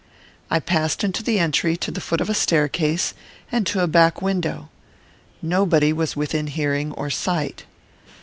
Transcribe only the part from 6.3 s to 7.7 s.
hearing or sight.